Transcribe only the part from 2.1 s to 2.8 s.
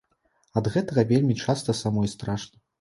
страшна.